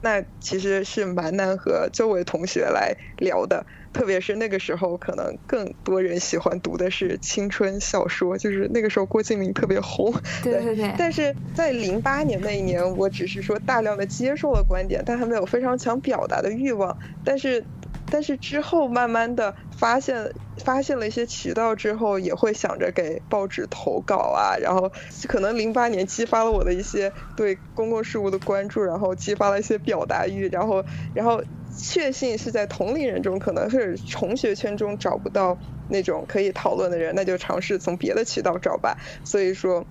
[0.01, 3.67] 那其实是蛮难和周围同学来聊的。
[3.93, 10.13] 特别是那个时候，可能更多人喜欢读的是青春小说，就是那个时候郭敬明特别红。
[10.43, 10.93] 对对对。
[10.99, 16.95] 但是在零八年那一年，我只是说大量的接受了观点，但还没有非常强表达的欲望。
[17.25, 17.65] 但是，
[18.11, 24.57] 但是之后慢慢的发现，发现了一些渠道之后，也会想着给报纸投稿啊。
[24.61, 24.91] 然后
[25.29, 31.43] 可能零八年激发了我的一些对公共事务的关注，然后激发了一些表达欲，然后，然后。
[31.79, 35.59] 确信是在同龄人中，可能是同学圈中找不到
[35.91, 38.97] 那种可以讨论的人，那就尝试从别的渠道找吧。
[39.25, 39.85] 所以说，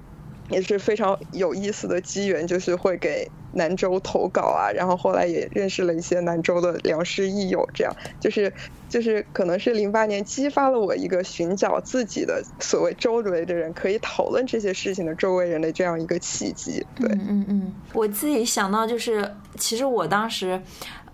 [0.50, 8.54] 也是非常有意思的机缘，就是会给南州投稿啊，然后后来也认识了一些南州的良师益友，这样就是
[8.88, 16.86] 就是可能是零八年激发了我一个寻找自己的所谓周围的人可以讨论这些事情的周围人的这样一个契机。
[16.96, 20.62] 对，嗯嗯，我自己想到就是，其实我当时。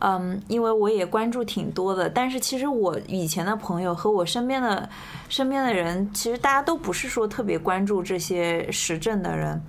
[0.03, 4.89] 嗯，因为我也关注挺多的，但是其实我以前的朋友和我身边的
[5.29, 9.61] 身边的人，其实大家都不是说特别关注这些时政的人。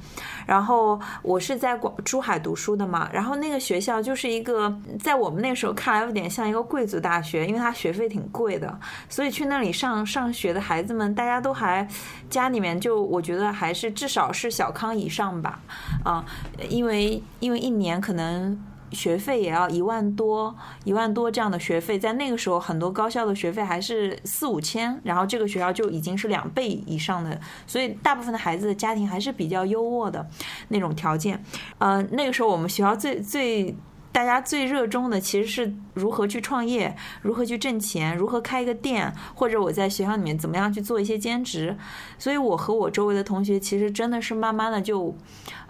[0.47, 11.87] 然后我是在广珠海读书的嘛，然后那个学校就是一个在我们那时候看来有点像一个贵族大学，因为它学费挺贵的，所以去那里上上学的孩子们，大家都还
[12.31, 15.61] 家里面就我觉得还是至少是小康以上吧，
[16.05, 16.25] 啊，
[16.69, 18.59] 因为因为一年可能。
[18.93, 30.27] 学费也要一万多，一万多这样的学费，在那个时候，很多高校的学费还是四五千，然后这个学校就已经是两倍以上的，所以大部分的孩子的家庭还是比较优渥的
[30.69, 31.43] 那种条件。
[31.79, 33.75] 呃，那个时候我们学校最最。
[34.13, 41.75] 大家最热衷的其实是如何去创业，如何去挣钱，如何开一个店，或者我在学校里面怎么样去做一些兼职。
[42.19, 45.17] 所以我和我周围的同学其实真的是慢慢的就，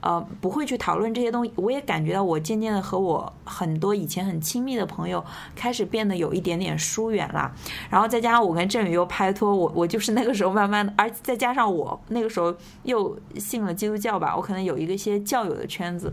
[0.01, 1.53] 呃，不会去讨论这些东西。
[1.55, 5.25] 我也感觉到我渐渐的和我很多以前很亲密的朋友
[5.55, 7.55] 开始变得有一点点疏远了。
[7.89, 12.53] 然后再加上我跟振宇又拍拖，我我就是那个时候慢慢的，而再加上我那个时候
[12.83, 16.13] 又信了基督教吧，我可能有一个些教友的圈子。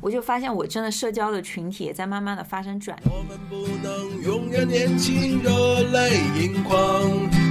[0.00, 3.12] 我就发现，我真的社交的群体也在慢慢的发生转变。
[3.12, 6.78] 我们不能永远年轻、热泪盈眶，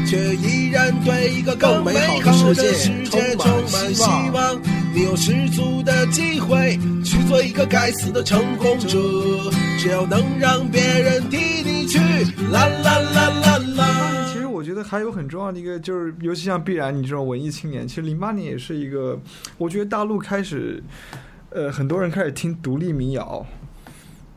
[0.06, 4.62] 却依然对一个更美好的世界充满希望。
[4.94, 8.98] 你有十足的机会去做一个该死的成功者，
[9.78, 12.00] 只要能让别人替你去。
[12.52, 14.32] 啦啦啦啦啦。
[14.34, 19.20] 其实我觉得还有很重要的一个，就是尤其像必然你这种文艺青年，其实零八年也是一个，
[19.58, 20.82] 我觉得大陆开始。
[21.50, 23.46] 呃，很多人开始听独立民谣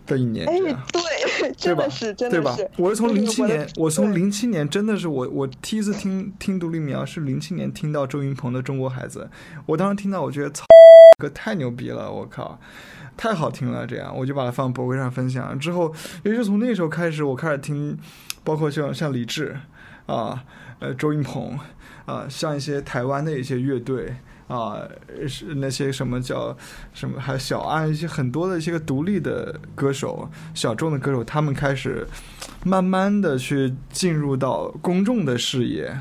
[0.06, 0.58] 的一年，哎，
[0.92, 2.56] 对，真的是，真的是，对吧？
[2.76, 9.28] 我是从零七年，我从零七年真的是我，我第一次听听独立民谣是零七年听到周云鹏的《中国孩子》，
[9.66, 10.64] 我当时听到，我觉得操，
[11.18, 12.58] 歌太牛逼了，我靠，
[13.16, 14.16] 太好听了，这样。
[14.16, 15.58] 我就把它放博客上分享。
[15.58, 15.92] 之后，
[16.24, 17.98] 也就从那时候开始，我开始听，
[18.42, 19.56] 包括像像李志
[20.06, 20.44] 啊，
[20.78, 21.58] 呃，周云鹏
[22.06, 24.14] 啊，像一些台湾的一些乐队。
[24.50, 24.82] 啊，
[25.28, 26.56] 是那些什么叫
[26.92, 32.04] 什么，还有小安一些很多的一些个独立的歌手，小众的歌手，他们开始
[32.64, 35.96] 慢慢的去进入到公众的视野。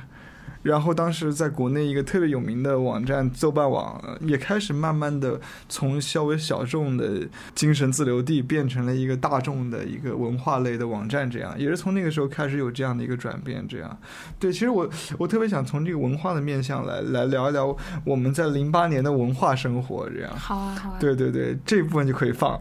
[0.63, 13.65] 然后当时在国内一个特别有名的网站豆瓣网也开始慢慢的从稍微小众的精神自留地变成了一个大众的一个文化类的网站，这样也是从那个时候开始有这样的一个转变。
[13.67, 13.97] 这样，
[14.39, 20.09] 对，其实我我特别想从这个文化的面向来来聊一聊我们在零八年的文化生活。
[20.09, 20.97] 这样，好啊，好啊。
[20.99, 22.59] 对对对，这部分就可以放。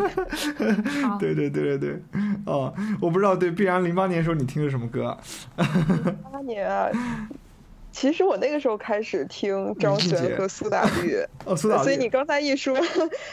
[1.18, 2.02] 对对对对对，
[2.46, 5.18] 哦，我不知道，对，必然零八年的时候你听的什么歌啊？
[5.56, 6.88] 零八年啊。
[7.92, 11.82] 其实我那个时候开始听张悬和苏打绿， 哦，苏打绿。
[11.82, 12.78] 所以你刚才一说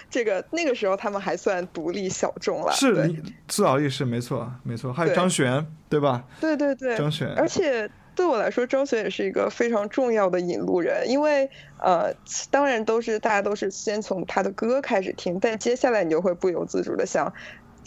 [0.09, 2.71] 这个，那个时候他们还算独立小众了。
[2.73, 3.15] 是，
[3.49, 4.91] 苏打绿是没错，没错。
[4.91, 6.23] 还有张悬，对吧？
[6.41, 7.27] 对对对，张悬。
[7.35, 12.13] 而且对我来说，张悬也是一个非常重要的引路人，因为呃，
[12.49, 17.31] 当然都是大家都是先从他的歌开始听，但接下来你就会不由自主的想。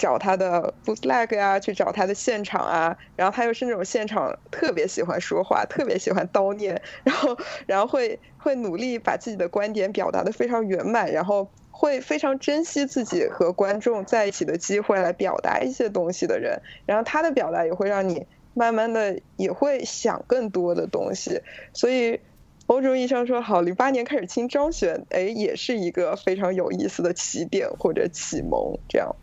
[0.00, 7.36] 找他的 bootleg 呀，去找他的现场啊，然后他又是那种现场特别喜欢说话，特别喜欢叨念，然后
[7.66, 21.42] 然后会会努力把自己的观点表达的非常圆满，然后会非常珍惜自己和观众在一起的机会来表达一些东西的人，然后他的表达也会让你慢慢的也会想更多的东西，
[21.74, 22.18] 所以。
[22.66, 29.16] 某种意义上说，好，零八年开始听张悬，哎，也是一个非常有意思的起点或者启蒙，这样。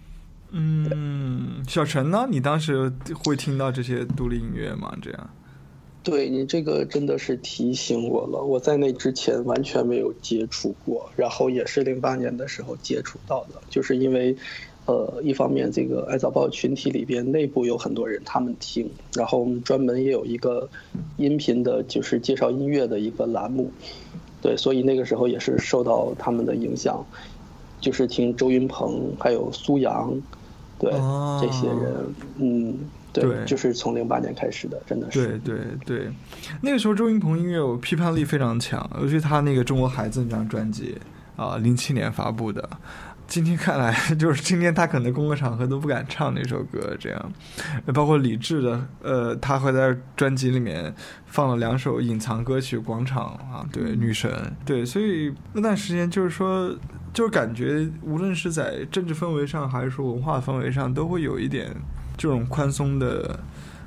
[0.51, 2.27] 嗯，小陈呢？
[2.29, 2.91] 你当时
[3.23, 4.95] 会听到这些独立音乐吗？
[5.01, 5.29] 这样？
[6.03, 14.33] 对你这个真的是提醒我了，我在那之前完全没有接触过，然后也是零八年的时候接触到的，就是因为，
[14.85, 20.69] 呃，一方面这个爱早报群体里边内部有很多人他们听，然后我们专门也有一个
[21.17, 23.69] 音频的，就是介绍音乐的一个栏目，
[24.41, 27.05] 对，所以那个时候也是受到他们的影响，
[27.81, 30.17] 就是听周云鹏还有苏阳，
[30.79, 30.91] 对
[31.41, 32.77] 这些人，嗯。
[33.13, 35.39] 对，就是从零八年开始的，真的是。
[35.39, 36.11] 对对对，
[36.61, 40.95] 那个时候周云鹏音乐批判力非常强，尤其他那个《中国孩子》那张专辑
[41.35, 42.69] 啊，零七年发布的。
[43.25, 47.33] 今天看来， 就是今天他可能公共场合都不敢唱那首歌，这样。
[47.91, 50.93] 包括李志的，呃，他会在专辑里面
[51.25, 54.31] 放了两首隐藏歌曲，《广场》啊，对，《女神》
[54.63, 56.71] 对，所以那段时间就是说，
[57.13, 61.75] 就是感觉无论是在政治氛围上，还是说文化氛围上，都会有一点。
[62.19, 63.39] 这种宽松的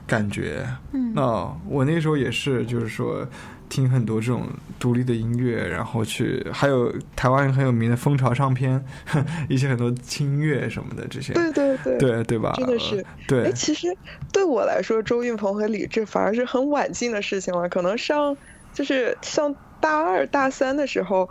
[0.06, 3.26] 感觉，嗯，那我那时候也是，就是说
[3.68, 4.46] 听很多这种
[4.78, 8.80] 独立的音乐，然后去还有台湾很有名的蜂巢唱片，
[9.50, 12.52] 一些很多轻音乐什么的这些，对对对，对对吧？
[12.56, 13.46] 真的是，对。
[13.46, 13.88] 哎，其实
[14.32, 17.68] 对我来说，周运鹏和李志反而是很晚近的事情了。
[17.68, 18.36] 可能上
[18.72, 21.28] 就是上大二大三的时候，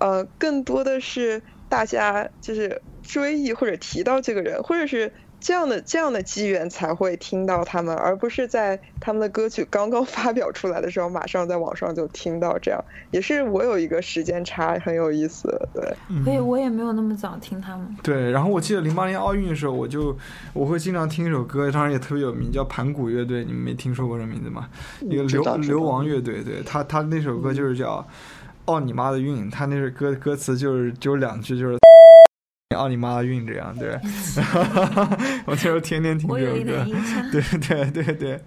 [0.00, 5.12] 呃，更多的是大家就是追忆或者提到这个人，或者是。
[5.42, 12.58] 这样的这样的机缘才会听到他们，而不是在他们的歌曲刚刚 发表出来的时候，马上在网上就听到。
[12.58, 12.78] 这样
[13.10, 15.48] 也是我有一个时间差，很有意思。
[15.72, 17.96] 对，所以我也没有那么早听他们。
[18.02, 20.14] 对，然后我记得零八年奥运的时候，我就
[20.52, 23.42] 我会经常听一首歌，当然也特别有名，叫盘古乐队。
[23.42, 24.68] 你们没听说过这名字吗？
[25.00, 27.96] 一个流流亡乐队，对他他那首歌就是叫
[28.70, 31.78] 《奥你妈的运》，他那首歌歌词就是就两句，就是。
[32.76, 33.90] 奥你妈的运这样对，
[35.44, 36.86] 我那时候天天听这首歌，
[37.32, 38.40] 对对对对，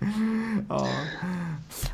[0.70, 0.88] 哦，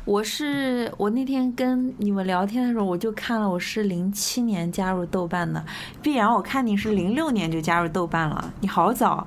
[0.04, 5.62] 我是我那天跟你们聊天的时候，我就看了，我是零七年加入豆瓣的，
[6.00, 9.26] 必然我看你是零六年就加入豆瓣了，你好早。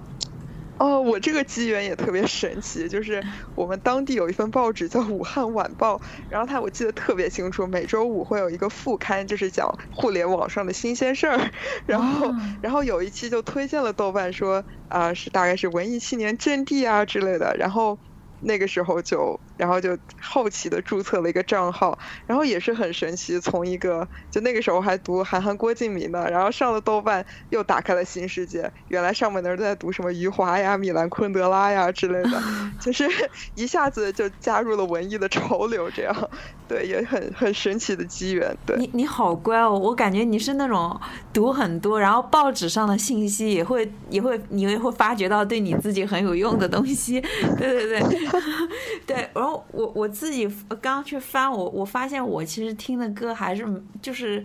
[0.84, 3.24] 哦，我这个机缘也特别神奇，就是
[3.56, 5.96] 我们当地有一份报纸叫《武汉晚报》，
[6.30, 11.52] 然后它我记得特别清楚，每周五会有一个副刊，就是讲互联网上的新鲜事儿，
[11.88, 12.30] 然后
[12.62, 17.98] 然后有一期就推荐了豆瓣，说啊是大概是文艺青年阵地啊之类的，然后。
[18.46, 32.44] 那个时候就，然后就好奇的注册了一个账号，然后也是很神奇，从一个就那个时候还读韩寒、郭敬明呢，然后上了豆瓣又打开了新世界，原来上面的人都在读什么余华呀、米兰昆德拉呀之类的，
[32.82, 33.08] 就是
[33.56, 36.30] 一下子就加入了文艺的潮流，这样，
[36.68, 38.56] 对，也很很神奇的机缘。
[38.66, 41.00] 对，你你好乖哦，我感觉你是那种
[41.32, 47.22] 读很多，然后报纸上的信息也会也会你也会发觉到对你自己很有用的东西，
[47.58, 48.04] 对 对对。
[49.06, 50.48] 对，然后我我自己
[50.82, 54.42] 刚去翻，我我发现我其实听的歌还是就是。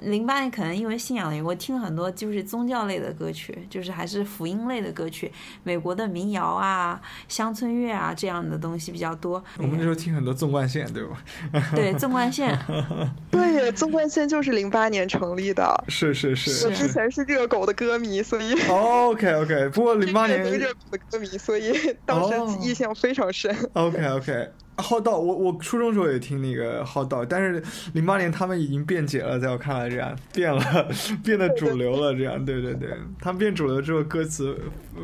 [0.00, 5.30] 零八年可能因为信仰的原因，我听了很多就是宗教类的歌曲，就是还是福音类的歌曲，
[5.62, 9.42] 美国的民谣啊、乡村乐啊这样的东西比较多。
[9.58, 11.22] 我们那时候听很多纵贯线，对吧？
[11.74, 12.58] 对，纵贯线。
[13.30, 15.84] 对，纵贯线就是零八年成立的。
[15.88, 16.66] 是是是。
[16.66, 18.54] 我之前是热狗的歌迷，所以。
[18.68, 20.42] OK OK，不过零八年。
[20.42, 22.34] 热狗的歌迷，所以当时
[22.66, 23.54] 印象非常深。
[23.72, 24.50] OK OK。
[24.78, 27.62] 好道，我我初中时候也听那个好道，但是
[27.94, 30.88] 零八年他们已经变解了，在我看来这样变了，
[31.24, 34.58] 变得主流了，这样对对对，他们变主流之后歌词，
[34.94, 35.02] 呃。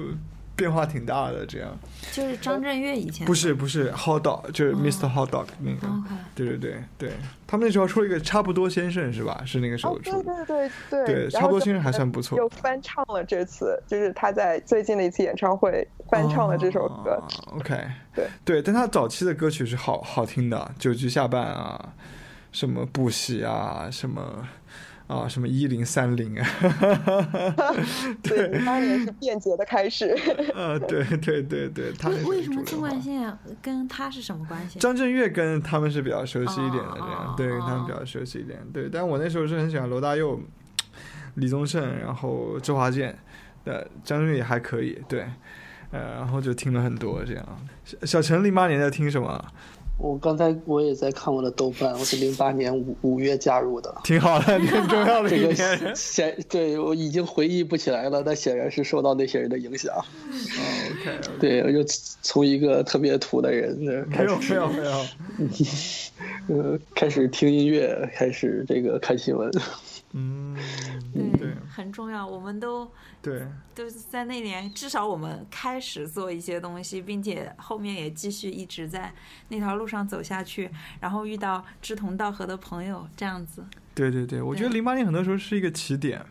[0.54, 1.76] 变化挺大的，这样。
[2.12, 3.26] 就是张震岳以前。
[3.26, 5.08] 不是不是，Hot Dog，就是 Mr.
[5.08, 5.88] Hot Dog 那个。
[6.34, 7.12] 对对对对，
[7.46, 9.42] 他们那时候出了一个差不多先生是吧？
[9.46, 10.22] 是那个时候出。
[10.22, 11.14] 对对对对。
[11.26, 12.36] 对，差不多先生还算不错。
[12.38, 17.22] 又翻唱了这次，就是他在最近的一次演唱会翻唱了这首歌。
[17.52, 17.78] OK。
[18.14, 21.94] 对对，但他早期的歌曲是好好听的，《九局下半》啊，
[22.52, 24.46] 什么不喜啊，什么。
[25.16, 26.46] 啊，什么一零三零啊？
[28.22, 30.16] 对，当年是便捷的开始。
[30.54, 34.78] 呃， 对对对对，他为什么纵贯线跟他是什么关系？
[34.78, 38.58] 张震岳跟他们是比较熟悉一点的，这样对他们比较熟悉一点。
[38.72, 40.40] 对，但我那时候是很喜欢罗大佑、
[41.36, 43.18] 李宗盛，然后周华健，
[43.64, 44.98] 呃，张震岳也还可以。
[45.08, 45.26] 对，
[45.90, 47.44] 呃，然后就听了很多这样。
[47.84, 49.44] 小小陈零八年在听什么？
[49.98, 59.94] 我刚才我也在看我的豆瓣，我是零八年五五月加入的，挺好的，很重要的一个显，对我已经回忆不起来了，但显然是受到那些人的影响。
[60.90, 61.84] OK，对，我就
[62.20, 65.06] 从一个特别土的人没有没有没有，
[66.72, 69.50] 呃，开始听音乐，开始这个看新闻。
[70.12, 70.54] 嗯，
[71.12, 72.26] 对对，很重要。
[72.26, 72.90] 我们都
[73.22, 79.12] 对，都是在那年，至少我们开始做一些东西，并且后面也继续一直在
[79.48, 83.64] 那条路上走下去，然后遇到志同道合的朋友，这样子。
[83.94, 86.24] 对对对，我觉得对零八年很多时候是一个起点，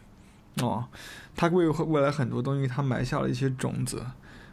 [0.62, 0.88] 哦，
[1.36, 4.06] 它为未来很多东西它埋下了一些种子。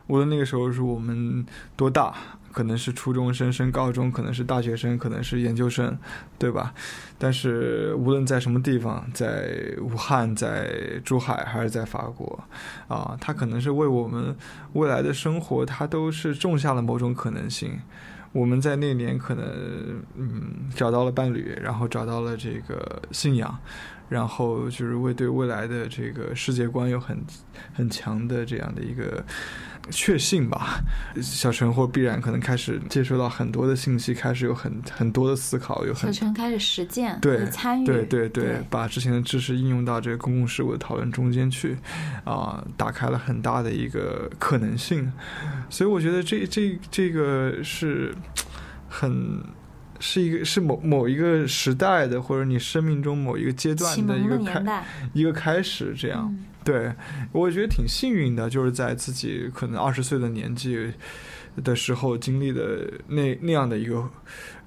[0.06, 1.44] 无论那个时候是我们
[1.76, 2.16] 多大，
[2.52, 5.96] 可能是初中生升高中，可能是大学生，可能是研究生，
[6.38, 6.74] 对吧？
[7.18, 12.42] 但是无论在什么地方，在武汉、在珠海还是在法国，
[12.88, 14.36] 啊，他可能是为我们
[14.72, 17.78] 未来的生活，他都是种下了某种可能性。
[18.32, 23.58] 我们在那年可能嗯找到了伴侣，然后找到了这个信仰，
[24.08, 27.18] 然后就是会对未来的这个世界观有很
[27.72, 29.24] 很强的这样的一个
[29.90, 30.80] 确信吧。
[31.22, 41.76] 小陈或必然可能开始接收到很多的信息，开始有很很多的思考，有小很陈开始实践，对参与，对对对对，把之前的知识应用到这个公共事务的讨论中间去，
[42.24, 45.12] 啊、打开了很大的一个可能性，
[45.68, 48.14] 所以我觉得这这这个是
[48.88, 49.42] 很
[50.00, 56.26] 是一个是某某一个时代的，或者你生命中某一个阶段的一个开一个开始，这样。
[56.30, 56.92] 嗯对，
[57.32, 60.92] 我觉得挺幸运的，就是在自己可能二十岁的年纪
[61.62, 64.08] 的时候经历的那那样的一个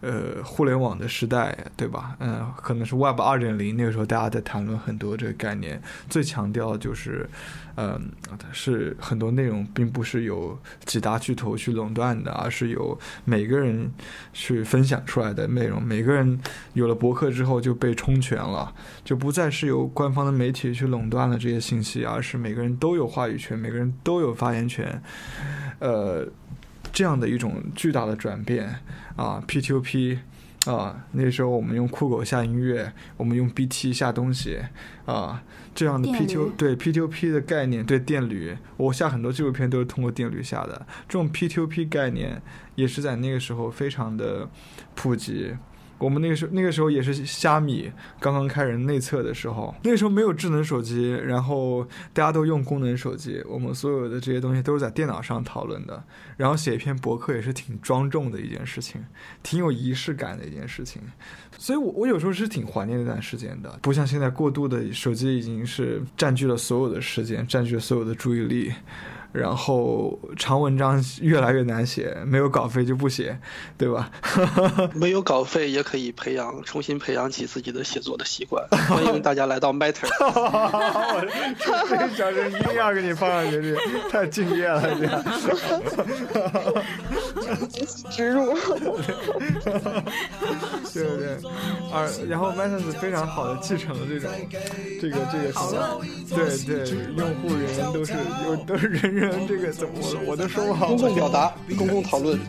[0.01, 2.15] 呃互联网的时代，对吧？
[2.19, 7.29] 嗯、可能是 Web 二点零那个时候，大家在谈论很多这个概念，最强调就是，
[7.75, 8.09] 嗯、
[8.51, 13.91] 是很多内容并不是由几大巨头去垄断的，而是由每个人
[14.33, 15.81] 去分享出来的内容。
[15.81, 16.39] 每个人
[16.73, 18.73] 有了博客之后就被充权了。
[19.03, 25.01] 就不再是由官方的媒体去垄断了这些信息，而是每个人都有话语权，每个人都有发言权，
[25.79, 26.25] 呃，
[26.91, 28.75] 这样的一种巨大的转变。
[29.15, 30.19] 啊，P to P
[30.65, 34.59] 啊，那时候我们用酷狗下音乐，我们用 BT 下东西
[35.05, 35.43] 啊，
[35.75, 42.41] 这样的电 P2 驴对 P to P 的概念，对电驴，我下很多纪录片都是通过电驴下的，这种 P to P 概念
[42.75, 44.49] 也是在那个时候非常的
[44.95, 45.55] 普及。
[46.01, 56.03] 我们那个时候，那个时候也是虾米刚刚开人内测的时候，那个时候没有智能手机，然后大家都用功能手机，我们所有的这些东西都是在电脑上讨论的，
[56.37, 59.05] 然后写一篇博客也是挺庄重的一件事情，
[59.43, 61.01] 挺有仪式感的一件事情，
[61.57, 68.73] 所以我我有时候是挺怀念那段时间的，不像现在过度的手机已经是占据了所有的时间，占据了所有的注意力。
[69.31, 73.39] 然后长文章越来越难写，没有稿费就不写，
[73.77, 74.11] 对吧？
[74.93, 78.65] 没有稿费也可以培养，重新培养起自己的写作的习惯。
[78.87, 80.07] 欢迎大家来到 Matter。
[80.21, 81.21] 我
[81.89, 85.23] 这个小声一定要给你放上去，这太敬业了，这样。
[88.11, 88.55] 植入。
[90.93, 91.37] 对不对？
[91.93, 94.29] 而然后 m a t s 非常好的继承了这种
[94.99, 96.75] 这个这个什么，对对，
[97.15, 98.13] 用户人都是
[98.45, 102.39] 有都是人人这个怎么我我都说不好，公共表达、公共讨论，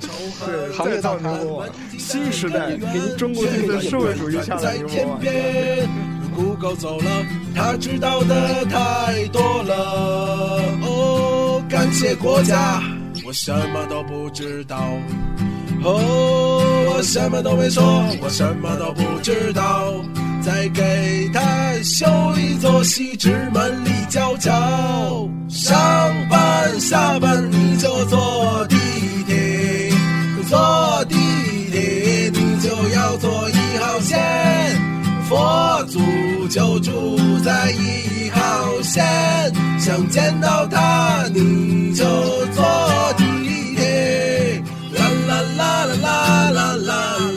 [0.44, 1.68] 对，行业造大咖牛魔王，
[1.98, 2.76] 新时代
[3.16, 5.20] 中国第一个社会主义下的在天牛魔王。
[5.20, 5.88] 边，
[6.34, 7.10] 酷狗走了，
[7.54, 10.62] 他知道的太多了。
[10.82, 12.82] 哦，感谢国家，
[13.26, 14.78] 我什么都不知道。
[15.84, 17.82] 哦，我什么都没说，
[18.22, 19.94] 我什么都不知道。
[20.40, 21.40] 再给他
[21.84, 22.04] 修
[22.36, 25.78] 一座西直门立交桥，上
[26.78, 28.76] 下班你就坐地
[29.26, 29.90] 铁
[30.48, 31.16] 坐地
[31.70, 34.18] 铁你就要坐一号线
[35.28, 36.00] 佛祖
[36.48, 39.04] 就住在一号线
[39.78, 42.04] 想见到他你就
[42.52, 43.24] 坐地
[43.76, 44.62] 铁
[44.94, 47.31] 啦啦啦啦啦啦啦